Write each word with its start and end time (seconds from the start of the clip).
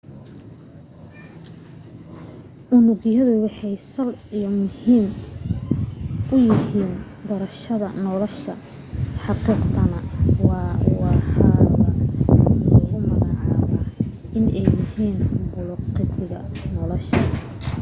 unugyadu 2.75 3.33
waxay 3.43 3.75
sal 3.93 4.09
iyo 4.37 4.49
muhiim 4.61 5.05
u 6.33 6.35
yihiin 6.47 6.91
barashada 7.27 7.87
nolosha 8.05 8.53
xaqiiqatana 9.23 9.99
waxaaba 10.49 11.87
lagu 12.69 12.99
magacaaba 13.07 13.79
inay 14.37 14.65
yihiin 14.65 15.17
bulukeetiga 15.51 16.39
nolosha 16.77 17.17